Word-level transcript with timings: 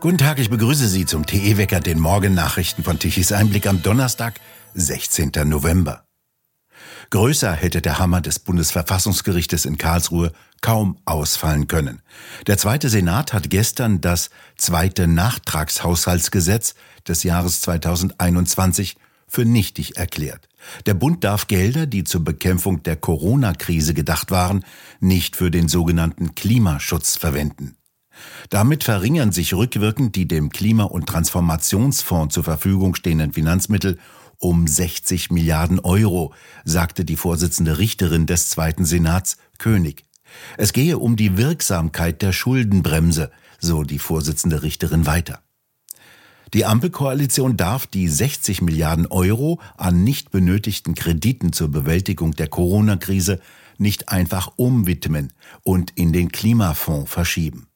Guten 0.00 0.18
Tag, 0.18 0.38
ich 0.38 0.48
begrüße 0.48 0.86
Sie 0.86 1.06
zum 1.06 1.26
TE-Wecker, 1.26 1.80
den 1.80 1.98
Morgennachrichten 1.98 2.84
von 2.84 3.00
Tichys 3.00 3.32
Einblick 3.32 3.66
am 3.66 3.82
Donnerstag, 3.82 4.38
16. 4.74 5.32
November. 5.44 6.04
Größer 7.10 7.52
hätte 7.52 7.82
der 7.82 7.98
Hammer 7.98 8.20
des 8.20 8.38
Bundesverfassungsgerichtes 8.38 9.64
in 9.64 9.76
Karlsruhe 9.76 10.30
kaum 10.60 10.98
ausfallen 11.04 11.66
können. 11.66 12.00
Der 12.46 12.58
zweite 12.58 12.88
Senat 12.88 13.32
hat 13.32 13.50
gestern 13.50 14.00
das 14.00 14.30
zweite 14.56 15.08
Nachtragshaushaltsgesetz 15.08 16.76
des 17.08 17.24
Jahres 17.24 17.60
2021 17.62 18.98
für 19.26 19.44
nichtig 19.44 19.96
erklärt. 19.96 20.48
Der 20.86 20.94
Bund 20.94 21.24
darf 21.24 21.48
Gelder, 21.48 21.86
die 21.86 22.04
zur 22.04 22.22
Bekämpfung 22.22 22.84
der 22.84 22.94
Corona-Krise 22.94 23.94
gedacht 23.94 24.30
waren, 24.30 24.64
nicht 25.00 25.34
für 25.34 25.50
den 25.50 25.66
sogenannten 25.66 26.36
Klimaschutz 26.36 27.16
verwenden. 27.16 27.77
Damit 28.50 28.84
verringern 28.84 29.32
sich 29.32 29.54
rückwirkend 29.54 30.16
die 30.16 30.28
dem 30.28 30.50
Klima- 30.50 30.84
und 30.84 31.06
Transformationsfonds 31.06 32.34
zur 32.34 32.44
Verfügung 32.44 32.94
stehenden 32.94 33.32
Finanzmittel 33.32 33.98
um 34.38 34.66
60 34.66 35.30
Milliarden 35.30 35.80
Euro, 35.80 36.32
sagte 36.64 37.04
die 37.04 37.16
Vorsitzende 37.16 37.78
Richterin 37.78 38.26
des 38.26 38.48
Zweiten 38.48 38.84
Senats 38.84 39.36
König. 39.58 40.04
Es 40.56 40.72
gehe 40.72 40.98
um 40.98 41.16
die 41.16 41.36
Wirksamkeit 41.36 42.22
der 42.22 42.32
Schuldenbremse, 42.32 43.30
so 43.58 43.82
die 43.82 43.98
Vorsitzende 43.98 44.62
Richterin 44.62 45.06
weiter. 45.06 45.42
Die 46.54 46.64
Ampelkoalition 46.64 47.56
darf 47.56 47.86
die 47.86 48.08
60 48.08 48.62
Milliarden 48.62 49.06
Euro 49.06 49.60
an 49.76 50.02
nicht 50.02 50.30
benötigten 50.30 50.94
Krediten 50.94 51.52
zur 51.52 51.68
Bewältigung 51.68 52.32
der 52.32 52.48
Corona-Krise 52.48 53.40
nicht 53.76 54.08
einfach 54.08 54.52
umwidmen 54.56 55.32
und 55.62 55.92
in 55.94 56.12
den 56.12 56.32
Klimafonds 56.32 57.10
verschieben. 57.10 57.67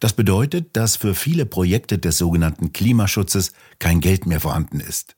Das 0.00 0.12
bedeutet, 0.12 0.76
dass 0.76 0.96
für 0.96 1.14
viele 1.14 1.46
Projekte 1.46 1.98
des 1.98 2.18
sogenannten 2.18 2.72
Klimaschutzes 2.72 3.52
kein 3.78 4.00
Geld 4.00 4.26
mehr 4.26 4.40
vorhanden 4.40 4.80
ist. 4.80 5.16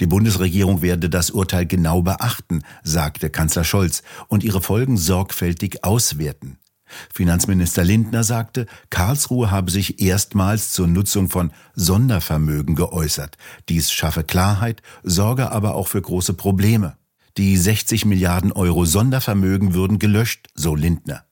Die 0.00 0.06
Bundesregierung 0.06 0.82
werde 0.82 1.10
das 1.10 1.30
Urteil 1.30 1.66
genau 1.66 2.02
beachten, 2.02 2.62
sagte 2.82 3.30
Kanzler 3.30 3.64
Scholz, 3.64 4.02
und 4.28 4.44
ihre 4.44 4.62
Folgen 4.62 4.96
sorgfältig 4.96 5.84
auswerten. 5.84 6.58
Finanzminister 7.12 7.84
Lindner 7.84 8.24
sagte, 8.24 8.66
Karlsruhe 8.88 9.50
habe 9.50 9.70
sich 9.70 10.00
erstmals 10.00 10.72
zur 10.72 10.86
Nutzung 10.86 11.28
von 11.28 11.52
Sondervermögen 11.74 12.76
geäußert. 12.76 13.36
Dies 13.68 13.92
schaffe 13.92 14.24
Klarheit, 14.24 14.82
sorge 15.02 15.52
aber 15.52 15.74
auch 15.74 15.88
für 15.88 16.00
große 16.00 16.32
Probleme. 16.32 16.96
Die 17.36 17.56
60 17.56 18.04
Milliarden 18.06 18.52
Euro 18.52 18.84
Sondervermögen 18.84 19.74
würden 19.74 19.98
gelöscht, 19.98 20.48
so 20.54 20.74
Lindner. 20.74 21.27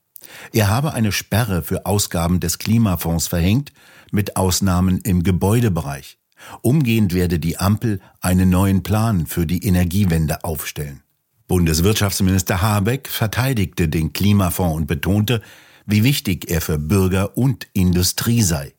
Er 0.52 0.68
habe 0.68 0.94
eine 0.94 1.12
Sperre 1.12 1.62
für 1.62 1.86
Ausgaben 1.86 2.40
des 2.40 2.58
Klimafonds 2.58 3.26
verhängt, 3.28 3.72
mit 4.12 4.36
Ausnahmen 4.36 5.00
im 5.00 5.22
Gebäudebereich. 5.22 6.18
Umgehend 6.62 7.14
werde 7.14 7.38
die 7.38 7.58
Ampel 7.58 8.00
einen 8.20 8.50
neuen 8.50 8.82
Plan 8.82 9.26
für 9.26 9.46
die 9.46 9.64
Energiewende 9.64 10.44
aufstellen. 10.44 11.02
Bundeswirtschaftsminister 11.48 12.60
Habeck 12.60 13.08
verteidigte 13.08 13.88
den 13.88 14.12
Klimafonds 14.12 14.76
und 14.76 14.86
betonte, 14.86 15.42
wie 15.86 16.02
wichtig 16.02 16.50
er 16.50 16.60
für 16.60 16.78
Bürger 16.78 17.36
und 17.36 17.68
Industrie 17.72 18.42
sei. 18.42 18.74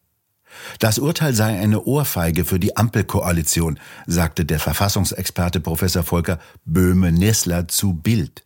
Das 0.80 1.00
Urteil 1.00 1.34
sei 1.34 1.60
eine 1.60 1.84
Ohrfeige 1.84 2.44
für 2.44 2.60
die 2.60 2.76
Ampelkoalition, 2.76 3.80
sagte 4.06 4.44
der 4.44 4.60
Verfassungsexperte 4.60 5.60
Professor 5.60 6.04
Volker 6.04 6.40
Böhme-Nessler 6.66 7.68
zu 7.68 7.94
Bild. 7.94 8.44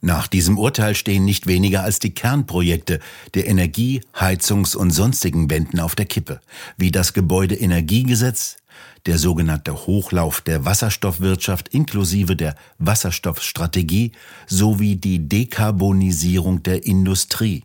Nach 0.00 0.26
diesem 0.26 0.58
Urteil 0.58 0.94
stehen 0.94 1.24
nicht 1.24 1.46
weniger 1.46 1.82
als 1.82 1.98
die 1.98 2.14
Kernprojekte 2.14 3.00
der 3.34 3.48
Energie-, 3.48 4.02
Heizungs- 4.14 4.76
und 4.76 4.90
sonstigen 4.90 5.50
Wänden 5.50 5.80
auf 5.80 5.94
der 5.94 6.06
Kippe, 6.06 6.40
wie 6.76 6.90
das 6.90 7.12
Gebäudeenergiegesetz, 7.12 8.56
der 9.06 9.18
sogenannte 9.18 9.86
Hochlauf 9.86 10.40
der 10.40 10.64
Wasserstoffwirtschaft 10.64 11.68
inklusive 11.68 12.36
der 12.36 12.56
Wasserstoffstrategie 12.78 14.12
sowie 14.46 14.96
die 14.96 15.28
Dekarbonisierung 15.28 16.62
der 16.62 16.84
Industrie. 16.84 17.64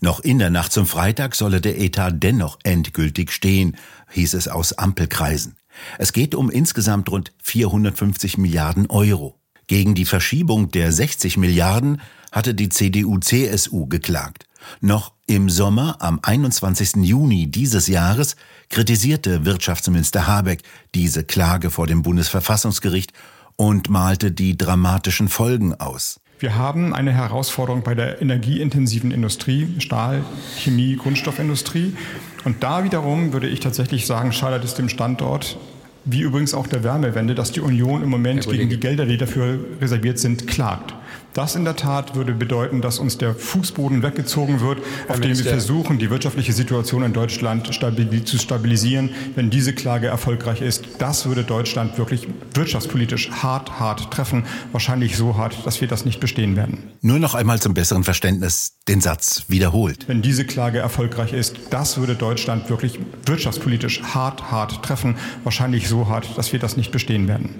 Noch 0.00 0.20
in 0.20 0.38
der 0.38 0.50
Nacht 0.50 0.72
zum 0.72 0.86
Freitag 0.86 1.34
solle 1.34 1.60
der 1.60 1.80
Etat 1.80 2.12
dennoch 2.12 2.58
endgültig 2.62 3.32
stehen, 3.32 3.76
hieß 4.10 4.34
es 4.34 4.48
aus 4.48 4.74
Ampelkreisen. 4.74 5.56
Es 5.98 6.12
geht 6.12 6.34
um 6.34 6.50
insgesamt 6.50 7.10
rund 7.10 7.32
450 7.42 8.38
Milliarden 8.38 8.86
Euro. 8.90 9.40
Gegen 9.66 9.94
die 9.94 10.04
Verschiebung 10.04 10.70
der 10.70 10.92
60 10.92 11.36
Milliarden 11.36 12.00
hatte 12.32 12.54
die 12.54 12.68
CDU-CSU 12.68 13.86
geklagt. 13.86 14.46
Noch 14.80 15.12
im 15.26 15.48
Sommer, 15.48 15.96
am 16.00 16.20
21. 16.22 16.96
Juni 16.96 17.50
dieses 17.50 17.86
Jahres, 17.86 18.36
kritisierte 18.68 19.44
Wirtschaftsminister 19.44 20.26
Habeck 20.26 20.62
diese 20.94 21.24
Klage 21.24 21.70
vor 21.70 21.86
dem 21.86 22.02
Bundesverfassungsgericht 22.02 23.12
und 23.56 23.88
malte 23.88 24.32
die 24.32 24.56
dramatischen 24.58 25.28
Folgen 25.28 25.74
aus. 25.74 26.20
Wir 26.40 26.56
haben 26.56 26.92
eine 26.92 27.12
Herausforderung 27.12 27.82
bei 27.82 27.94
der 27.94 28.20
energieintensiven 28.20 29.12
Industrie, 29.12 29.76
Stahl, 29.78 30.24
Chemie, 30.58 30.96
Kunststoffindustrie. 30.96 31.96
Und 32.44 32.62
da 32.62 32.84
wiederum 32.84 33.32
würde 33.32 33.48
ich 33.48 33.60
tatsächlich 33.60 34.06
sagen, 34.06 34.32
schadet 34.32 34.64
es 34.64 34.74
dem 34.74 34.88
Standort 34.88 35.56
wie 36.04 36.20
übrigens 36.20 36.54
auch 36.54 36.66
der 36.66 36.84
Wärmewende, 36.84 37.34
dass 37.34 37.52
die 37.52 37.60
Union 37.60 38.02
im 38.02 38.10
Moment 38.10 38.48
gegen 38.48 38.68
die 38.68 38.78
Gelder, 38.78 39.06
die 39.06 39.16
dafür 39.16 39.58
reserviert 39.80 40.18
sind, 40.18 40.46
klagt. 40.46 40.94
Das 41.34 41.56
in 41.56 41.64
der 41.64 41.74
Tat 41.74 42.14
würde 42.14 42.32
bedeuten, 42.32 42.80
dass 42.80 43.00
uns 43.00 43.18
der 43.18 43.34
Fußboden 43.34 44.04
weggezogen 44.04 44.60
wird, 44.60 44.78
auf 45.08 45.18
dem 45.18 45.36
wir 45.36 45.44
versuchen, 45.44 45.98
die 45.98 46.08
wirtschaftliche 46.08 46.52
Situation 46.52 47.02
in 47.02 47.12
Deutschland 47.12 47.66
zu 47.66 48.38
stabilisieren. 48.38 49.10
Wenn 49.34 49.50
diese 49.50 49.72
Klage 49.72 50.06
erfolgreich 50.06 50.60
ist, 50.60 50.84
das 50.98 51.26
würde 51.26 51.42
Deutschland 51.42 51.98
wirklich 51.98 52.28
wirtschaftspolitisch 52.54 53.32
hart, 53.32 53.80
hart 53.80 54.12
treffen. 54.12 54.44
Wahrscheinlich 54.70 55.16
so 55.16 55.36
hart, 55.36 55.66
dass 55.66 55.80
wir 55.80 55.88
das 55.88 56.04
nicht 56.04 56.20
bestehen 56.20 56.54
werden. 56.54 56.92
Nur 57.00 57.18
noch 57.18 57.34
einmal 57.34 57.60
zum 57.60 57.74
besseren 57.74 58.04
Verständnis 58.04 58.78
den 58.86 59.00
Satz 59.00 59.46
wiederholt. 59.48 60.06
Wenn 60.06 60.22
diese 60.22 60.44
Klage 60.44 60.78
erfolgreich 60.78 61.32
ist, 61.32 61.56
das 61.70 61.98
würde 61.98 62.14
Deutschland 62.14 62.70
wirklich 62.70 63.00
wirtschaftspolitisch 63.26 64.02
hart, 64.02 64.52
hart 64.52 64.84
treffen. 64.84 65.16
Wahrscheinlich 65.42 65.88
so 65.88 66.08
hart, 66.08 66.38
dass 66.38 66.52
wir 66.52 66.60
das 66.60 66.76
nicht 66.76 66.92
bestehen 66.92 67.26
werden. 67.26 67.56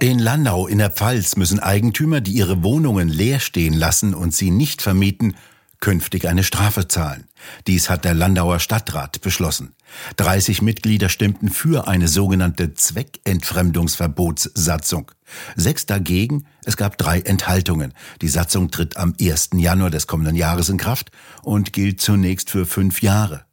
In 0.00 0.18
Landau 0.18 0.66
in 0.66 0.78
der 0.78 0.90
Pfalz 0.90 1.36
müssen 1.36 1.60
Eigentümer, 1.60 2.20
die 2.20 2.32
ihre 2.32 2.62
Wohnungen 2.62 3.08
leer 3.08 3.40
stehen 3.40 3.72
lassen 3.72 4.12
und 4.12 4.34
sie 4.34 4.50
nicht 4.50 4.82
vermieten, 4.82 5.34
künftig 5.80 6.28
eine 6.28 6.44
Strafe 6.44 6.88
zahlen. 6.88 7.24
Dies 7.66 7.90
hat 7.90 8.04
der 8.04 8.14
Landauer 8.14 8.58
Stadtrat 8.58 9.20
beschlossen. 9.20 9.74
30 10.16 10.62
Mitglieder 10.62 11.08
stimmten 11.08 11.48
für 11.48 11.88
eine 11.88 12.08
sogenannte 12.08 12.74
Zweckentfremdungsverbotssatzung. 12.74 15.10
Sechs 15.56 15.86
dagegen, 15.86 16.46
es 16.64 16.76
gab 16.76 16.98
drei 16.98 17.20
Enthaltungen. 17.20 17.94
Die 18.20 18.28
Satzung 18.28 18.70
tritt 18.70 18.96
am 18.96 19.14
1. 19.20 19.50
Januar 19.54 19.90
des 19.90 20.06
kommenden 20.06 20.36
Jahres 20.36 20.68
in 20.68 20.78
Kraft 20.78 21.10
und 21.42 21.72
gilt 21.72 22.00
zunächst 22.00 22.50
für 22.50 22.66
fünf 22.66 23.00
Jahre. 23.00 23.44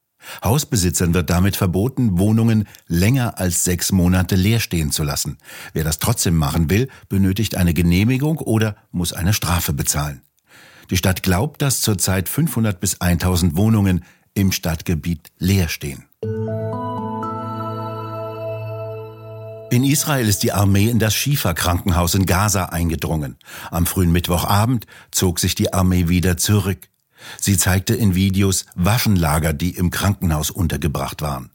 Hausbesitzern 0.44 1.14
wird 1.14 1.30
damit 1.30 1.56
verboten, 1.56 2.20
Wohnungen 2.20 2.68
länger 2.88 3.40
als 3.40 3.64
sechs 3.64 3.92
Monate 3.92 4.36
leer 4.36 4.60
stehen 4.60 4.92
zu 4.92 5.04
lassen. 5.04 5.38
Wer 5.74 5.84
das 5.84 6.00
trotzdem 6.00 6.36
machen 6.36 6.70
will, 6.70 6.90
benötigt 7.10 7.56
eine 7.56 7.74
Genehmigung 7.74 8.38
oder 8.38 8.76
muss 8.92 9.14
eine 9.14 9.34
Strafe 9.34 9.74
bezahlen. 9.74 10.22
Die 10.90 10.98
Stadt 10.98 11.24
glaubt, 11.24 11.62
dass 11.62 11.82
zurzeit 11.82 12.28
500 12.28 12.80
bis 12.80 13.00
1000 13.00 13.56
Wohnungen 13.56 14.04
im 14.34 14.52
Stadtgebiet 14.52 15.32
leer 15.38 15.70
stehen. 15.70 16.06
In 19.72 19.86
Israel 19.86 20.28
ist 20.28 20.44
die 20.44 20.52
Armee 20.52 20.90
in 20.90 21.00
das 21.00 21.16
Schifa-Krankenhaus 21.16 22.14
in 22.14 22.26
Gaza 22.26 22.66
eingedrungen. 22.66 23.38
Am 23.70 23.86
frühen 23.86 24.12
Mittwochabend 24.12 24.86
zog 25.12 25.40
sich 25.40 25.56
die 25.56 25.72
Armee 25.72 26.10
wieder 26.10 26.36
zurück. 26.36 26.90
Sie 27.40 27.58
zeigte 27.58 27.96
in 27.96 28.16
Videos 28.16 28.66
Waffenlager, 28.76 29.54
die 29.54 29.72
im 29.72 29.92
Krankenhaus 29.92 30.52
untergebracht 30.52 31.22
waren. 31.22 31.52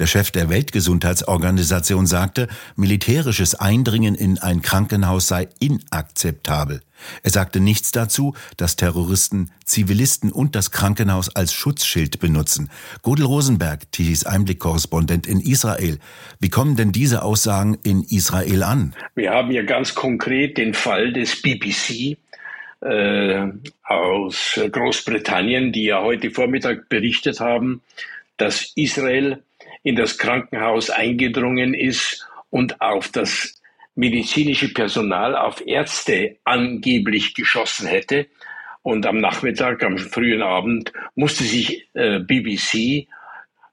Der 0.00 0.06
Chef 0.06 0.30
der 0.30 0.48
Weltgesundheitsorganisation 0.48 2.06
sagte, 2.06 2.48
militärisches 2.74 3.54
Eindringen 3.54 4.14
in 4.14 4.38
ein 4.38 4.62
Krankenhaus 4.62 5.28
sei 5.28 5.48
inakzeptabel. 5.58 6.80
Er 7.22 7.30
sagte 7.30 7.60
nichts 7.60 7.92
dazu, 7.92 8.34
dass 8.56 8.76
Terroristen 8.76 9.50
Zivilisten 9.66 10.32
und 10.32 10.56
das 10.56 10.70
Krankenhaus 10.70 11.28
als 11.28 11.52
Schutzschild 11.52 12.18
benutzen. 12.18 12.70
Gudel 13.02 13.26
Rosenberg, 13.26 13.92
Tichys 13.92 14.24
Einblick-Korrespondent 14.24 15.26
in 15.26 15.38
Israel. 15.38 15.98
Wie 16.38 16.48
kommen 16.48 16.76
denn 16.76 16.92
diese 16.92 17.22
Aussagen 17.22 17.78
in 17.82 18.02
Israel 18.02 18.62
an? 18.62 18.94
Wir 19.14 19.32
haben 19.32 19.50
hier 19.50 19.64
ganz 19.64 19.94
konkret 19.94 20.56
den 20.56 20.72
Fall 20.72 21.12
des 21.12 21.42
BBC, 21.42 22.16
äh, 22.80 23.46
aus 23.82 24.60
Großbritannien, 24.70 25.72
die 25.72 25.84
ja 25.84 26.02
heute 26.02 26.30
Vormittag 26.30 26.88
berichtet 26.88 27.40
haben, 27.40 27.82
dass 28.36 28.72
Israel 28.74 29.42
in 29.82 29.96
das 29.96 30.18
Krankenhaus 30.18 30.90
eingedrungen 30.90 31.74
ist 31.74 32.26
und 32.50 32.80
auf 32.80 33.08
das 33.08 33.60
medizinische 33.94 34.72
Personal, 34.72 35.36
auf 35.36 35.66
Ärzte 35.66 36.38
angeblich 36.44 37.34
geschossen 37.34 37.86
hätte. 37.86 38.26
Und 38.82 39.06
am 39.06 39.18
Nachmittag, 39.18 39.82
am 39.82 39.98
frühen 39.98 40.42
Abend, 40.42 40.92
musste 41.14 41.44
sich 41.44 41.88
äh, 41.92 42.20
BBC 42.20 43.08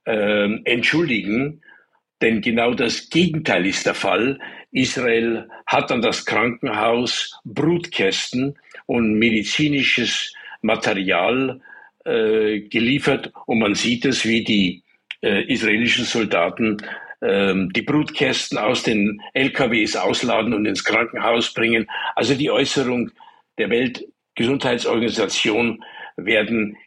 äh, 0.05 0.63
entschuldigen, 0.65 1.61
denn 2.21 2.41
genau 2.41 2.73
das 2.73 3.09
Gegenteil 3.09 3.65
ist 3.65 3.85
der 3.85 3.93
Fall. 3.93 4.39
Israel 4.71 5.47
hat 5.65 5.91
an 5.91 6.01
das 6.01 6.25
Krankenhaus 6.25 7.39
Brutkästen 7.45 8.57
und 8.87 9.19
medizinisches 9.19 10.33
Material 10.61 11.61
äh, 12.03 12.61
geliefert 12.61 13.31
und 13.45 13.59
man 13.59 13.75
sieht 13.75 14.05
es, 14.05 14.25
wie 14.25 14.43
die 14.43 14.83
äh, 15.21 15.43
israelischen 15.51 16.05
Soldaten 16.05 16.77
äh, 17.21 17.53
die 17.75 17.83
Brutkästen 17.83 18.57
aus 18.57 18.83
den 18.83 19.21
LKWs 19.33 19.95
ausladen 19.95 20.53
und 20.53 20.65
ins 20.65 20.83
Krankenhaus 20.83 21.53
bringen. 21.53 21.87
Also 22.15 22.33
die 22.33 22.49
Äußerung 22.49 23.11
der 23.57 23.69
Weltgesundheitsorganisation 23.69 25.83
werden 26.15 26.77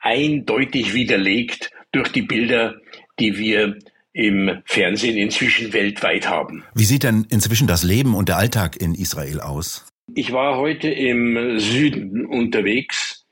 eindeutig 0.00 0.94
widerlegt 0.94 1.70
durch 1.92 2.08
die 2.08 2.22
Bilder, 2.22 2.76
die 3.18 3.36
wir 3.36 3.78
im 4.12 4.62
Fernsehen 4.64 5.16
inzwischen 5.16 5.72
weltweit 5.72 6.28
haben. 6.28 6.64
Wie 6.74 6.84
sieht 6.84 7.04
denn 7.04 7.26
inzwischen 7.30 7.68
das 7.68 7.84
Leben 7.84 8.14
und 8.14 8.28
der 8.28 8.38
Alltag 8.38 8.80
in 8.80 8.94
Israel 8.94 9.40
aus? 9.40 9.86
Ich 10.14 10.32
war 10.32 10.56
heute 10.56 10.88
im 10.88 11.58
Süden 11.58 12.26
unterwegs. 12.26 13.24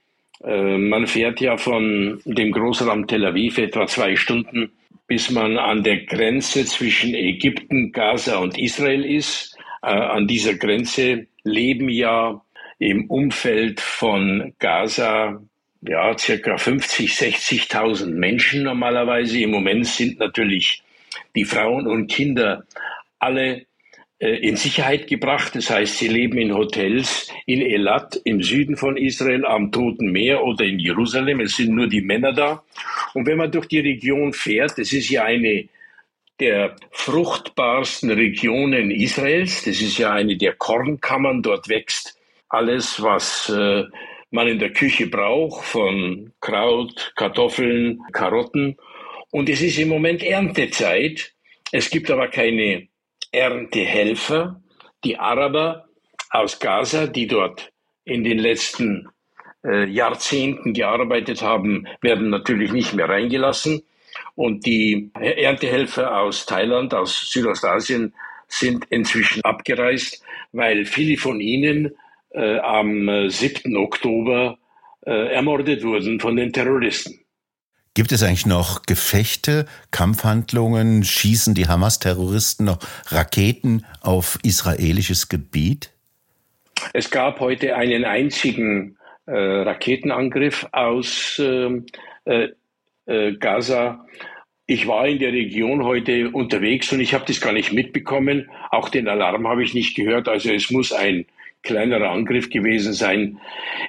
Äh, 0.45 0.79
man 0.79 1.07
fährt 1.07 1.41
ja 1.41 1.57
von 1.57 2.21
dem 2.25 2.53
Großraum 2.53 3.07
Tel 3.07 3.25
Aviv 3.25 3.59
etwa 3.59 3.87
zwei 3.87 4.17
Stunden, 4.17 4.71
bis 5.07 5.31
man 5.31 5.59
an 5.59 5.83
der 5.83 6.05
Grenze 6.05 6.65
zwischen 6.67 7.15
Ägypten, 7.15 7.93
Gaza 7.93 8.39
und 8.39 8.59
Israel 8.59 9.05
ist. 9.05 9.57
Äh, 9.83 9.89
an 9.89 10.29
dieser 10.29 10.55
Grenze 10.55 11.27
leben 11.43 11.89
ja 11.89 12.43
im 12.79 13.07
Umfeld 13.07 13.81
von 13.81 14.53
Gaza 14.59 15.43
ja, 15.83 16.17
circa 16.19 16.59
50, 16.59 17.11
60.000 17.11 18.07
Menschen 18.07 18.65
normalerweise. 18.65 19.41
Im 19.41 19.51
Moment 19.51 19.87
sind 19.87 20.19
natürlich 20.19 20.83
die 21.35 21.45
Frauen 21.45 21.87
und 21.87 22.09
Kinder 22.09 22.65
alle 23.19 23.67
in 24.19 24.57
Sicherheit 24.57 25.07
gebracht. 25.07 25.55
Das 25.55 25.71
heißt, 25.71 25.99
sie 25.99 26.09
leben 26.09 26.39
in 26.39 26.55
Hotels 26.55 27.29
in 27.47 27.63
Elat 27.63 28.21
im 28.25 28.43
Süden 28.43 28.77
von 28.77 28.97
Israel 28.97 29.47
am 29.47 29.71
Toten 29.71 30.11
Meer 30.11 30.43
oder 30.43 30.65
in 30.65 30.81
Jerusalem. 30.81 31.41
Es 31.41 31.57
sind 31.57 31.75
nur 31.75 31.87
die 31.87 32.03
Männer 32.03 32.33
da. 32.33 32.65
Und 33.15 33.27
wenn 33.27 33.39
man 33.39 33.53
durch 33.53 33.67
die 33.67 33.79
Region 33.79 34.33
fährt, 34.33 34.77
das 34.77 34.93
ist 34.93 35.09
ja 35.09 35.25
eine 35.25 35.69
der 36.41 36.77
fruchtbarsten 36.91 38.11
Regionen 38.11 38.91
Israels. 38.91 39.65
Das 39.65 39.81
ist 39.81 39.99
ja 39.99 40.13
eine 40.13 40.37
der 40.37 40.55
Kornkammern. 40.55 41.43
Dort 41.43 41.69
wächst 41.69 42.19
alles, 42.49 43.01
was 43.03 43.49
äh, 43.51 43.85
man 44.31 44.49
in 44.49 44.59
der 44.59 44.73
Küche 44.73 45.07
braucht, 45.07 45.65
von 45.65 46.33
Kraut, 46.41 47.13
Kartoffeln, 47.17 48.01
Karotten. 48.13 48.77
Und 49.31 49.49
es 49.49 49.63
ist 49.63 49.79
im 49.79 49.89
Moment 49.89 50.23
Erntezeit. 50.23 51.33
Es 51.71 51.91
gibt 51.91 52.11
aber 52.11 52.29
keine 52.29 52.88
Erntehelfer. 53.33 54.61
Die 55.05 55.19
Araber 55.19 55.89
aus 56.31 56.59
Gaza, 56.59 57.07
die 57.07 57.27
dort 57.27 57.73
in 58.05 58.25
den 58.25 58.39
letzten 58.39 59.09
äh, 59.65 59.85
Jahrzehnten 59.87 60.73
gearbeitet 60.73 61.43
haben, 61.43 61.87
werden 62.01 62.31
natürlich 62.31 62.73
nicht 62.73 62.95
mehr 62.95 63.09
reingelassen. 63.09 63.83
Und 64.35 64.67
die 64.67 65.11
Erntehelfer 65.15 66.19
aus 66.21 66.47
Thailand, 66.47 66.95
aus 66.95 67.31
Südostasien 67.31 68.15
sind 68.47 68.87
inzwischen 68.91 69.45
abgereist, 69.45 70.23
weil 70.53 70.85
viele 70.85 71.19
von 71.19 71.41
ihnen 71.41 71.95
äh, 72.31 72.59
am 72.59 73.29
7. 73.29 73.73
Äh, 73.73 73.77
Oktober 73.77 74.59
äh, 75.07 75.35
ermordet 75.35 75.85
wurden 75.85 76.21
von 76.21 76.37
den 76.37 76.53
Terroristen. 76.53 77.21
Gibt 77.99 78.13
es 78.13 78.23
eigentlich 78.23 78.47
noch 78.47 78.83
Gefechte, 78.83 79.67
Kampfhandlungen? 79.91 81.03
Schießen 81.03 81.55
die 81.55 81.67
Hamas-Terroristen 81.67 82.67
noch 82.67 82.79
Raketen 83.09 83.85
auf 84.01 84.39
israelisches 84.45 85.29
Gebiet? 85.29 85.91
Es 86.93 87.11
gab 87.11 87.41
heute 87.41 87.75
einen 87.75 88.05
einzigen 88.05 88.97
äh, 89.27 89.33
Raketenangriff 89.33 90.69
aus 90.71 91.41
ähm, 91.43 91.87
äh, 92.25 92.51
äh, 93.07 93.33
Gaza. 93.33 94.07
Ich 94.67 94.87
war 94.87 95.09
in 95.09 95.19
der 95.19 95.33
Region 95.33 95.83
heute 95.83 96.31
unterwegs 96.31 96.93
und 96.93 97.01
ich 97.01 97.15
habe 97.15 97.25
das 97.27 97.41
gar 97.41 97.53
nicht 97.53 97.73
mitbekommen. 97.73 98.49
Auch 98.71 98.91
den 98.91 99.09
Alarm 99.09 99.49
habe 99.49 99.65
ich 99.65 99.75
nicht 99.75 99.97
gehört. 99.97 100.29
Also 100.29 100.53
es 100.53 100.71
muss 100.71 100.93
ein 100.93 101.27
kleinerer 101.65 102.11
Angriff 102.11 102.49
gewesen 102.49 102.93
sein. 102.93 103.41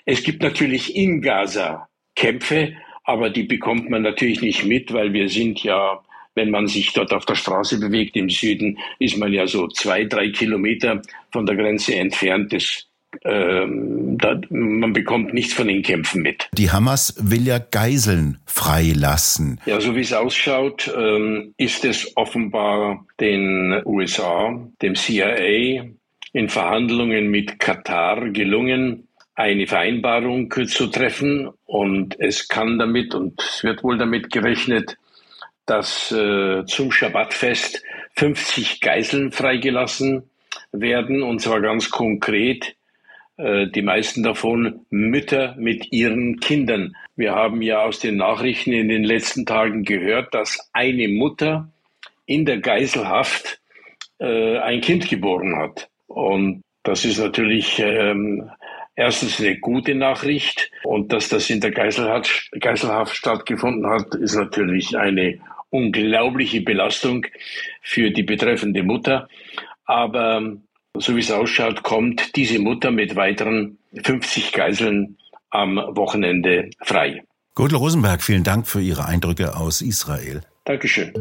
Es 0.08 0.24
gibt 0.24 0.42
natürlich 0.42 0.96
in 0.96 1.22
Gaza 1.22 1.88
Kämpfe, 2.16 2.74
aber 3.10 3.32
die 3.32 3.44
bekommt 3.44 3.90
man 3.90 4.04
natürlich 4.04 4.42
nicht 4.42 4.66
mit, 4.66 4.94
weil 4.94 5.14
wir 5.14 5.30
sind 5.30 5.64
ja, 5.64 6.00
wenn 6.36 6.52
man 6.52 6.68
sich 6.68 6.94
dort 6.94 7.12
auf 7.12 7.26
der 7.26 7.34
Straße 7.34 7.80
bewegt 7.80 8.16
im 8.16 8.30
Süden, 8.30 8.78
ist 9.00 9.18
man 9.18 9.34
ja 9.34 9.48
so 9.48 9.68
zwei, 9.68 10.04
drei 10.04 10.30
Kilometer 10.30 11.02
von 11.32 11.48
der 11.48 11.56
Grenze 11.56 11.96
entfernt. 11.96 12.54
Das 12.54 12.86
ähm, 13.24 14.20
da, 14.20 14.40
man 14.52 14.94
bekommt 14.94 15.34
nichts 15.34 15.54
von 15.54 15.68
den 15.68 15.82
Kämpfen 15.82 16.22
mit. 16.22 16.48
Die 16.54 16.70
Hamas 16.70 17.16
will 17.20 17.48
ja 17.48 17.58
Geiseln 17.58 18.38
freilassen. 18.46 19.60
Ja, 19.66 19.82
so 19.82 19.96
wie 19.96 20.02
es 20.02 20.14
ausschaut, 20.14 20.94
ähm, 20.96 21.56
ist 21.58 21.86
es 21.86 22.16
offenbar 22.16 23.08
den 23.20 23.82
USA, 23.86 24.70
dem 24.84 24.94
CIA, 24.94 25.86
in 26.34 26.50
Verhandlungen 26.50 27.32
mit 27.32 27.58
Katar 27.58 28.30
gelungen, 28.30 29.08
eine 29.34 29.66
Vereinbarung 29.66 30.52
zu 30.68 30.88
treffen. 30.88 31.50
Und 31.70 32.20
es 32.20 32.48
kann 32.48 32.80
damit 32.80 33.14
und 33.14 33.40
es 33.40 33.64
wird 33.64 33.84
wohl 33.84 34.00
damit 34.00 34.32
gerechnet, 34.32 34.98
dass 35.68 36.12
äh, 36.12 36.66
zum 36.66 36.92
Schabbatfest 36.92 37.84
50 38.16 38.82
Geiseln 38.82 39.32
freigelassen 39.32 40.32
werden. 40.72 41.22
Und 41.22 41.42
zwar 41.42 41.62
ganz 41.62 41.92
konkret 41.92 42.76
äh, 43.38 43.68
die 43.68 43.84
meisten 43.84 44.24
davon 44.24 44.88
Mütter 44.90 45.54
mit 45.60 45.92
ihren 45.92 46.40
Kindern. 46.40 46.96
Wir 47.16 47.36
haben 47.36 47.62
ja 47.62 47.84
aus 47.84 48.00
den 48.00 48.18
Nachrichten 48.18 48.74
in 48.74 48.90
den 48.90 49.04
letzten 49.04 49.46
Tagen 49.46 49.84
gehört, 49.84 50.34
dass 50.34 50.72
eine 50.74 51.08
Mutter 51.08 51.70
in 52.26 52.46
der 52.46 52.62
Geiselhaft 52.62 53.62
äh, 54.18 54.58
ein 54.58 54.82
Kind 54.82 55.08
geboren 55.08 55.56
hat. 55.56 55.88
Und 56.08 56.64
das 56.82 57.06
ist 57.06 57.20
natürlich 57.20 57.78
ähm, 57.78 58.50
erstens 59.00 59.40
eine 59.40 59.58
gute 59.58 59.96
Nachricht. 59.96 60.70
Und 60.84 61.12
dass 61.12 61.30
das 61.30 61.50
in 61.50 61.62
der 61.62 61.72
Geiselhaft, 61.72 62.52
Geiselhaft 62.60 63.16
stattgefunden 63.16 63.90
hat, 63.90 64.14
ist 64.16 64.36
natürlich 64.36 64.98
eine 64.98 65.40
unglaubliche 65.70 66.62
Belastung 66.62 67.26
für 67.82 68.12
die 68.12 68.24
betreffende 68.24 68.84
Mutter. 68.84 69.28
Aber 69.86 70.58
so 70.98 71.16
wie 71.16 71.22
es 71.22 71.32
ausschaut, 71.32 71.84
kommt 71.84 72.36
diese 72.36 72.60
Mutter 72.60 72.92
mit 72.92 73.16
weiteren 73.16 73.78
50 74.04 74.52
Geiseln 74.52 75.18
am 75.50 75.78
Wochenende 75.78 76.70
frei. 76.82 77.24
Gudel 77.56 77.78
Rosenberg, 77.78 78.22
vielen 78.22 78.44
Dank 78.44 78.68
für 78.68 78.82
Ihre 78.82 79.06
Eindrücke 79.06 79.56
aus 79.56 79.82
Israel. 79.82 80.42
Dankeschön. 80.66 81.12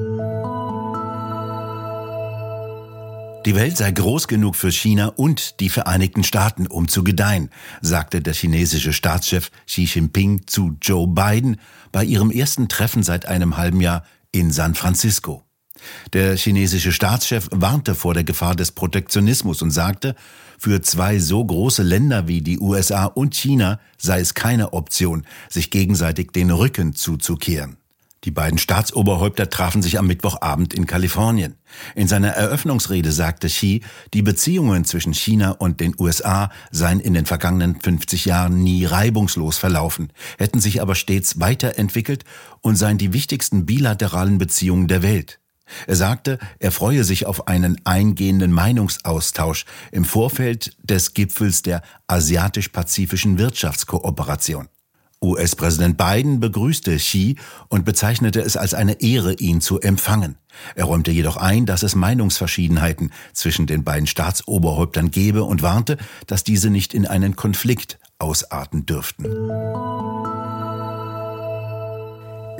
Die 3.49 3.55
Welt 3.55 3.79
sei 3.79 3.91
groß 3.91 4.29
genug 4.29 4.57
für 4.57 4.71
China 4.71 5.07
und 5.07 5.61
die 5.61 5.71
Vereinigten 5.71 6.23
Staaten, 6.23 6.67
um 6.67 6.87
zu 6.87 7.03
gedeihen, 7.03 7.49
sagte 7.81 8.21
der 8.21 8.35
chinesische 8.35 8.93
Staatschef 8.93 9.51
Xi 9.67 9.85
Jinping 9.85 10.47
zu 10.47 10.77
Joe 10.83 11.09
Biden 11.09 11.57
bei 11.91 12.05
ihrem 12.05 12.31
ersten 12.31 12.69
Treffen 12.69 13.03
seit 13.03 13.25
einem 13.25 13.57
halben 13.57 13.81
Jahr 13.81 14.05
in 14.33 14.51
San 14.51 14.75
Francisco. 14.75 15.45
Der 16.13 16.37
chinesische 16.37 16.93
Staatschef 16.93 17.49
warnte 17.51 17.95
vor 17.95 18.13
der 18.13 18.25
Gefahr 18.25 18.55
des 18.55 18.73
Protektionismus 18.73 19.63
und 19.63 19.71
sagte, 19.71 20.15
für 20.59 20.83
zwei 20.83 21.19
so 21.19 21.43
große 21.43 21.83
Länder 21.83 22.29
wie 22.29 22.43
die 22.43 22.59
USA 22.59 23.07
und 23.07 23.35
China 23.35 23.81
sei 23.97 24.21
es 24.21 24.35
keine 24.35 24.75
Option, 24.75 25.25
sich 25.49 25.71
gegenseitig 25.71 26.33
den 26.33 26.51
Rücken 26.51 26.95
zuzukehren. 26.95 27.78
Die 28.25 28.33
beiden 28.33 28.59
Staatsoberhäupter 28.59 29.49
trafen 29.49 29.81
sich 29.81 29.99
am 29.99 30.09
Mittwochabend 30.09 30.75
in 30.75 30.87
Kalifornien. 30.87 31.55
In 31.95 32.09
seiner 32.09 32.31
Eröffnungsrede 32.31 33.13
sagte 33.13 33.47
Xi, 33.47 33.83
die 34.13 34.23
Beziehungen 34.23 34.85
zwischen 34.85 35.15
China 35.15 35.53
und 35.53 35.81
den 35.81 35.95
USA 35.99 36.51
seien 36.73 36.99
in 36.99 37.15
den 37.15 37.27
vergangenen 37.27 37.81
50 37.81 38.25
Jahren 38.25 38.63
nie 38.63 38.85
reibungslos 38.85 39.59
verlaufen, 39.59 40.13
hätten 40.37 40.61
sich 40.61 40.83
aber 40.83 40.97
stets 40.97 41.39
weiterentwickelt 41.39 42.25
und 42.61 42.75
seien 42.75 42.99
die 42.99 43.13
wichtigsten 43.13 43.67
bilateralen 43.67 44.39
Beziehungen 44.39 44.89
der 44.89 45.03
Welt. 45.03 45.39
Er 45.87 45.97
sagte, 45.97 46.39
er 46.59 46.73
freue 46.73 47.05
sich 47.05 47.27
auf 47.27 47.47
einen 47.47 47.81
eingehenden 47.85 48.53
Meinungsaustausch 48.53 49.65
im 49.93 50.05
Vorfeld 50.05 50.77
des 50.83 51.15
Gipfels 51.15 51.63
der 51.63 51.83
Asiatisch-Pazifischen 52.07 53.39
Wirtschaftskooperation. 53.39 54.69
US-Präsident 55.23 55.97
Biden 55.97 56.41
begrüßte 56.41 56.97
Xi 56.97 57.37
und 57.69 57.85
bezeichnete 57.85 58.41
es 58.41 58.57
als 58.57 58.75
eine 58.75 59.01
Ehre, 59.01 59.35
ihn 59.35 59.61
zu 59.61 59.81
empfangen. 59.81 60.37
Er 60.75 60.85
räumte 60.85 61.11
jedoch 61.11 61.37
ein, 61.37 61.67
dass 61.67 61.83
es 61.83 61.95
Meinungsverschiedenheiten 61.95 63.13
zwischen 63.33 63.67
den 63.67 63.85
beiden 63.85 64.07
Staatsoberhäuptern 64.07 65.11
gebe 65.11 65.45
und 65.45 65.63
warnte, 65.63 65.99
dass 66.27 66.45
diese 66.45 66.71
nicht 66.71 66.95
in 66.95 67.07
einen 67.07 67.37
Konflikt 67.37 67.99
ausarten 68.19 68.87
dürften. 68.87 69.25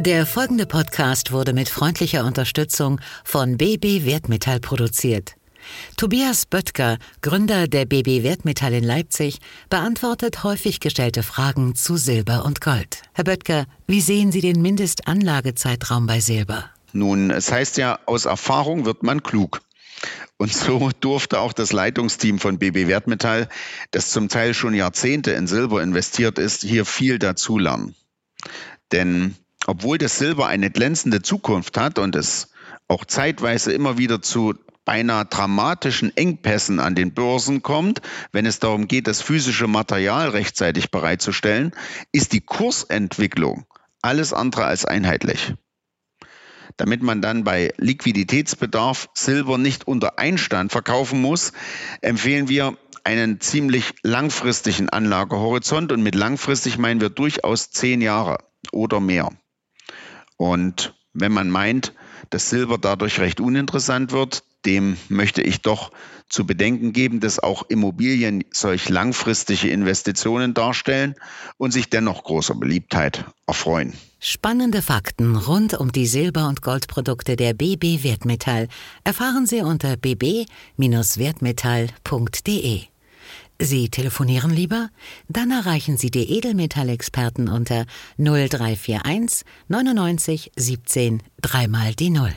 Der 0.01 0.27
folgende 0.27 0.67
Podcast 0.67 1.33
wurde 1.33 1.53
mit 1.53 1.69
freundlicher 1.69 2.25
Unterstützung 2.25 3.01
von 3.25 3.57
BB 3.57 4.05
Wertmetall 4.05 4.61
produziert. 4.61 5.38
Tobias 5.97 6.47
Böttger, 6.47 6.99
Gründer 7.23 7.69
der 7.69 7.85
BB 7.85 8.23
Wertmetall 8.23 8.75
in 8.75 8.85
Leipzig, 8.85 9.39
beantwortet 9.71 10.45
häufig 10.45 10.81
gestellte 10.81 11.23
Fragen 11.23 11.75
zu 11.75 11.97
Silber 11.97 12.45
und 12.45 12.61
Gold. 12.61 13.03
Herr 13.13 13.25
Böttger, 13.25 13.67
wie 13.87 14.01
sehen 14.01 14.33
Sie 14.33 14.41
den 14.41 14.63
Mindestanlagezeitraum 14.63 16.07
bei 16.07 16.21
Silber? 16.21 16.71
Nun, 16.93 17.31
es 17.31 17.53
heißt 17.53 17.77
ja, 17.77 17.99
aus 18.07 18.25
Erfahrung 18.25 18.85
wird 18.85 19.03
man 19.03 19.23
klug. 19.23 19.61
Und 20.37 20.53
so 20.53 20.91
durfte 21.01 21.41
auch 21.41 21.53
das 21.53 21.73
Leitungsteam 21.73 22.39
von 22.39 22.59
BB 22.59 22.87
Wertmetall, 22.87 23.49
das 23.91 24.11
zum 24.11 24.29
Teil 24.29 24.55
schon 24.55 24.75
Jahrzehnte 24.75 25.33
in 25.33 25.47
Silber 25.49 25.83
investiert 25.83 26.39
ist, 26.39 26.63
hier 26.63 26.85
viel 26.85 27.19
dazulernen. 27.19 27.97
Denn 28.93 29.35
obwohl 29.67 29.99
das 29.99 30.19
Silber 30.19 30.47
eine 30.47 30.71
glänzende 30.71 31.23
Zukunft 31.23 31.77
hat 31.77 31.99
und 31.99 32.15
es 32.15 32.49
auch 32.87 33.05
zeitweise 33.05 33.73
immer 33.73 33.99
wieder 33.99 34.23
zu 34.23 34.55
beinahe 34.89 35.27
dramatischen 35.27 36.17
Engpässen 36.17 36.81
an 36.81 36.95
den 36.95 37.13
Börsen 37.13 37.61
kommt, 37.61 38.01
wenn 38.33 38.47
es 38.47 38.59
darum 38.59 38.89
geht, 38.89 39.07
das 39.07 39.21
physische 39.21 39.67
Material 39.67 40.31
rechtzeitig 40.31 40.91
bereitzustellen, 40.91 41.73
ist 42.11 42.33
die 42.33 42.41
Kursentwicklung 42.41 43.67
alles 44.01 44.33
andere 44.33 44.65
als 44.65 44.87
einheitlich. 44.87 45.53
Damit 46.79 47.03
man 47.03 47.21
dann 47.21 47.45
bei 47.45 47.71
Liquiditätsbedarf 47.77 49.11
Silber 49.13 49.59
nicht 49.59 49.87
unter 49.87 50.19
Einstand 50.19 50.73
verkaufen 50.73 51.21
muss, 51.21 51.53
empfehlen 52.01 52.49
wir 52.49 52.79
einen 53.05 53.43
ziemlich 53.43 53.93
langfristigen 54.03 54.89
Anlagehorizont 54.89 55.93
und 55.93 56.03
mit 56.03 56.15
langfristig 56.15 56.79
meinen 56.79 57.03
wir 57.03 57.11
durchaus 57.11 57.71
zehn 57.71 58.01
Jahre 58.01 58.39
oder 58.73 59.01
mehr. 59.01 59.29
Und 60.39 60.95
wenn 61.13 61.33
man 61.33 61.51
meint, 61.51 61.93
dass 62.31 62.49
Silber 62.49 62.79
dadurch 62.79 63.21
recht 63.21 63.39
uninteressant 63.39 64.13
wird, 64.13 64.45
dem 64.65 64.97
möchte 65.09 65.43
ich 65.43 65.63
doch 65.63 65.91
zu 66.29 66.47
bedenken 66.47 66.93
geben, 66.93 67.21
dass 67.21 67.39
auch 67.39 67.63
Immobilien 67.69 68.43
solch 68.53 68.89
langfristige 68.89 69.71
Investitionen 69.71 70.55
darstellen 70.55 71.15
und 71.57 71.73
sich 71.73 71.89
dennoch 71.89 72.25
großer 72.25 72.55
Beliebtheit 72.55 73.25
erfreuen. 73.47 73.93
Spannende 74.21 74.83
Fakten 74.83 75.37
rund 75.37 75.75
um 75.75 75.93
die 75.93 76.07
Silber- 76.07 76.49
und 76.49 76.63
Goldprodukte 76.63 77.37
der 77.37 77.55
BB 77.55 78.03
Wertmetall 78.03 78.67
erfahren 79.05 79.47
Sie 79.47 79.63
unter 79.63 79.97
bb-wertmetall.de. 79.97 82.83
Sie 83.61 83.89
telefonieren 83.89 84.51
lieber? 84.51 84.91
Dann 85.29 85.51
erreichen 85.51 85.97
Sie 85.97 86.11
die 86.11 86.31
Edelmetallexperten 86.37 87.49
unter 87.49 87.87
0341 88.17 89.45
99 89.69 90.53
17 90.57 91.23
dreimal 91.41 91.95
die 91.95 92.11
Null. 92.11 92.35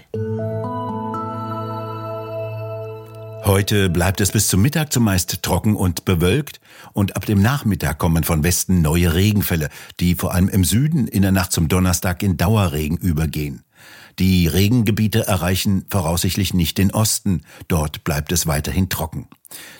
Heute 3.51 3.89
bleibt 3.89 4.21
es 4.21 4.31
bis 4.31 4.47
zum 4.47 4.61
Mittag 4.61 4.93
zumeist 4.93 5.43
trocken 5.43 5.75
und 5.75 6.05
bewölkt 6.05 6.61
und 6.93 7.17
ab 7.17 7.25
dem 7.25 7.41
Nachmittag 7.41 7.97
kommen 7.97 8.23
von 8.23 8.45
Westen 8.45 8.81
neue 8.81 9.13
Regenfälle, 9.13 9.67
die 9.99 10.15
vor 10.15 10.33
allem 10.33 10.47
im 10.47 10.63
Süden 10.63 11.05
in 11.05 11.21
der 11.21 11.33
Nacht 11.33 11.51
zum 11.51 11.67
Donnerstag 11.67 12.23
in 12.23 12.37
Dauerregen 12.37 12.95
übergehen. 12.95 13.63
Die 14.19 14.47
Regengebiete 14.47 15.27
erreichen 15.27 15.83
voraussichtlich 15.89 16.53
nicht 16.53 16.77
den 16.77 16.91
Osten, 16.91 17.41
dort 17.67 18.05
bleibt 18.05 18.31
es 18.31 18.47
weiterhin 18.47 18.87
trocken. 18.87 19.27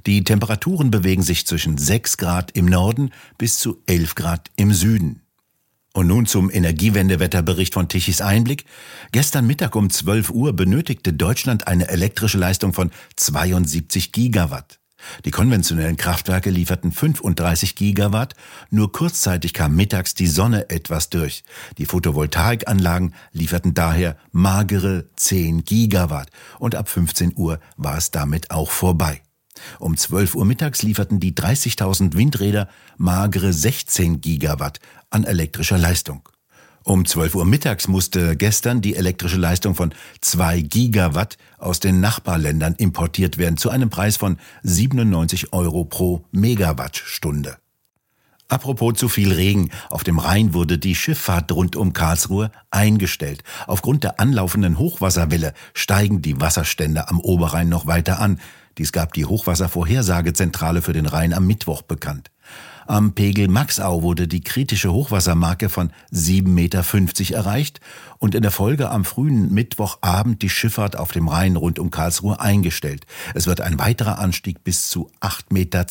Die 0.05 0.25
Temperaturen 0.25 0.91
bewegen 0.91 1.23
sich 1.23 1.47
zwischen 1.47 1.77
6 1.77 2.17
Grad 2.17 2.51
im 2.51 2.65
Norden 2.65 3.11
bis 3.37 3.57
zu 3.57 3.81
11 3.85 4.15
Grad 4.15 4.51
im 4.57 4.73
Süden. 4.73 5.21
Und 5.93 6.07
nun 6.07 6.25
zum 6.25 6.49
Energiewendewetterbericht 6.49 7.73
von 7.73 7.89
Tichys 7.89 8.21
Einblick. 8.21 8.65
Gestern 9.11 9.45
Mittag 9.45 9.75
um 9.75 9.89
12 9.89 10.29
Uhr 10.29 10.53
benötigte 10.53 11.11
Deutschland 11.11 11.67
eine 11.67 11.89
elektrische 11.89 12.37
Leistung 12.37 12.73
von 12.73 12.91
72 13.17 14.13
Gigawatt. 14.13 14.79
Die 15.25 15.31
konventionellen 15.31 15.97
Kraftwerke 15.97 16.49
lieferten 16.49 16.91
35 16.91 17.75
Gigawatt, 17.75 18.35
nur 18.69 18.91
kurzzeitig 18.91 19.53
kam 19.53 19.75
mittags 19.75 20.13
die 20.13 20.27
Sonne 20.27 20.69
etwas 20.69 21.09
durch. 21.09 21.43
Die 21.77 21.85
Photovoltaikanlagen 21.85 23.15
lieferten 23.31 23.73
daher 23.73 24.15
magere 24.31 25.09
10 25.15 25.65
Gigawatt 25.65 26.29
und 26.59 26.75
ab 26.75 26.89
15 26.89 27.33
Uhr 27.35 27.59
war 27.77 27.97
es 27.97 28.11
damit 28.11 28.51
auch 28.51 28.69
vorbei. 28.69 29.21
Um 29.79 29.97
12 29.97 30.35
Uhr 30.35 30.45
mittags 30.45 30.83
lieferten 30.83 31.19
die 31.19 31.33
30.000 31.33 32.15
Windräder 32.15 32.69
magere 32.97 33.53
16 33.53 34.21
Gigawatt 34.21 34.79
an 35.09 35.23
elektrischer 35.23 35.77
Leistung. 35.77 36.27
Um 36.83 37.05
12 37.05 37.35
Uhr 37.35 37.45
mittags 37.45 37.87
musste 37.87 38.35
gestern 38.35 38.81
die 38.81 38.95
elektrische 38.95 39.37
Leistung 39.37 39.75
von 39.75 39.93
2 40.21 40.61
Gigawatt 40.61 41.37
aus 41.59 41.79
den 41.79 41.99
Nachbarländern 41.99 42.73
importiert 42.75 43.37
werden 43.37 43.57
zu 43.57 43.69
einem 43.69 43.91
Preis 43.91 44.17
von 44.17 44.37
97 44.63 45.53
Euro 45.53 45.85
pro 45.85 46.25
Megawattstunde. 46.31 47.57
Apropos 48.51 48.95
zu 48.95 49.07
viel 49.07 49.31
Regen. 49.31 49.69
Auf 49.89 50.03
dem 50.03 50.19
Rhein 50.19 50.53
wurde 50.53 50.77
die 50.77 50.95
Schifffahrt 50.95 51.53
rund 51.53 51.77
um 51.77 51.93
Karlsruhe 51.93 52.51
eingestellt. 52.69 53.43
Aufgrund 53.65 54.03
der 54.03 54.19
anlaufenden 54.19 54.77
Hochwasserwelle 54.77 55.53
steigen 55.73 56.21
die 56.21 56.41
Wasserstände 56.41 57.07
am 57.07 57.21
Oberrhein 57.21 57.69
noch 57.69 57.85
weiter 57.85 58.19
an. 58.19 58.41
Dies 58.77 58.91
gab 58.91 59.13
die 59.13 59.25
Hochwasservorhersagezentrale 59.25 60.81
für 60.81 60.93
den 60.93 61.05
Rhein 61.05 61.33
am 61.33 61.45
Mittwoch 61.47 61.81
bekannt. 61.81 62.31
Am 62.87 63.13
Pegel 63.13 63.47
Maxau 63.47 64.01
wurde 64.01 64.27
die 64.27 64.41
kritische 64.41 64.91
Hochwassermarke 64.91 65.69
von 65.69 65.91
7,50 66.11 66.47
Meter 66.47 67.37
erreicht 67.37 67.79
und 68.17 68.35
in 68.35 68.41
der 68.41 68.51
Folge 68.51 68.89
am 68.89 69.05
frühen 69.05 69.53
Mittwochabend 69.53 70.41
die 70.41 70.49
Schifffahrt 70.49 70.97
auf 70.97 71.11
dem 71.11 71.27
Rhein 71.27 71.55
rund 71.55 71.79
um 71.79 71.91
Karlsruhe 71.91 72.39
eingestellt. 72.39 73.05
Es 73.33 73.47
wird 73.47 73.61
ein 73.61 73.79
weiterer 73.79 74.19
Anstieg 74.19 74.63
bis 74.63 74.89
zu 74.89 75.09
8,20 75.21 75.51
Meter 75.53 75.85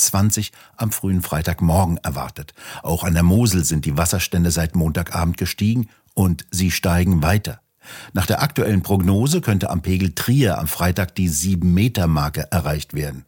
am 0.77 0.93
frühen 0.93 1.23
Freitagmorgen 1.23 1.97
erwartet. 1.99 2.55
Auch 2.83 3.05
an 3.05 3.15
der 3.15 3.23
Mosel 3.23 3.65
sind 3.65 3.85
die 3.87 3.97
Wasserstände 3.97 4.51
seit 4.51 4.75
Montagabend 4.75 5.37
gestiegen 5.37 5.89
und 6.15 6.45
sie 6.51 6.71
steigen 6.71 7.23
weiter. 7.23 7.61
Nach 8.13 8.27
der 8.27 8.43
aktuellen 8.43 8.83
Prognose 8.83 9.41
könnte 9.41 9.71
am 9.71 9.83
Pegel 9.83 10.15
Trier 10.15 10.59
am 10.59 10.67
Freitag 10.67 11.15
die 11.15 11.31
7-Meter-Marke 11.31 12.49
erreicht 12.51 12.95
werden. 12.95 13.25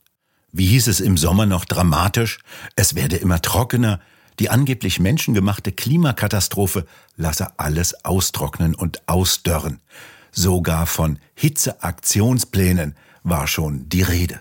Wie 0.52 0.66
hieß 0.66 0.88
es 0.88 1.00
im 1.00 1.16
Sommer 1.16 1.46
noch 1.46 1.64
dramatisch? 1.64 2.38
Es 2.76 2.94
werde 2.94 3.16
immer 3.16 3.40
trockener. 3.40 4.00
Die 4.38 4.50
angeblich 4.50 5.00
menschengemachte 5.00 5.72
Klimakatastrophe 5.72 6.86
lasse 7.16 7.58
alles 7.58 8.04
austrocknen 8.04 8.74
und 8.74 9.08
ausdörren. 9.08 9.80
Sogar 10.30 10.86
von 10.86 11.18
Hitzeaktionsplänen 11.34 12.96
war 13.22 13.46
schon 13.46 13.88
die 13.88 14.02
Rede. 14.02 14.40